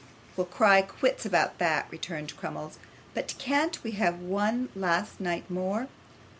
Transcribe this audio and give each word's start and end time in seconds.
'We'll 0.35 0.47
cry 0.47 0.81
quits 0.81 1.27
about 1.27 1.59
that,' 1.59 1.85
returned 1.91 2.35
Crummles. 2.35 2.79
'But 3.13 3.35
can't 3.37 3.83
we 3.83 3.91
have 3.91 4.19
one 4.19 4.69
last 4.73 5.19
night 5.19 5.47
more? 5.47 5.89